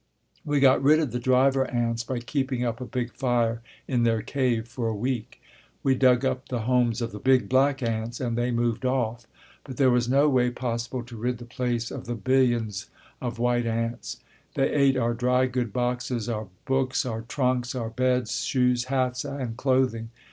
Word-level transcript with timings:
We 0.43 0.59
got 0.59 0.81
rid 0.81 0.97
of 0.99 1.11
the 1.11 1.19
driver 1.19 1.69
ants 1.69 2.03
by 2.03 2.21
keeping 2.21 2.63
up 2.65 2.81
a 2.81 2.85
big 2.87 3.11
fire 3.13 3.61
in 3.87 4.01
their 4.01 4.23
cave 4.23 4.67
for 4.67 4.87
a 4.87 4.95
week. 4.95 5.39
We 5.83 5.93
dug 5.93 6.25
up 6.25 6.49
the 6.49 6.61
homes 6.61 7.03
of 7.03 7.11
the 7.11 7.19
big 7.19 7.47
black 7.47 7.83
ants 7.83 8.19
and 8.19 8.35
they 8.35 8.49
moved 8.49 8.83
off. 8.83 9.27
But 9.63 9.77
there 9.77 9.91
was 9.91 10.09
no 10.09 10.27
way 10.27 10.49
possible 10.49 11.03
to 11.03 11.15
rid 11.15 11.37
the 11.37 11.45
place 11.45 11.91
of 11.91 12.05
the 12.07 12.15
billions 12.15 12.87
of 13.21 13.37
white 13.37 13.67
ants. 13.67 14.17
They 14.55 14.71
ate 14.73 14.97
our 14.97 15.13
dry 15.13 15.45
goods 15.45 15.69
boxes, 15.71 16.27
our 16.27 16.47
books, 16.65 17.05
our 17.05 17.21
trunks, 17.21 17.75
our 17.75 17.91
beds, 17.91 18.43
shoes, 18.43 18.85
hats 18.85 19.23
and 19.23 19.55
clothing. 19.55 20.09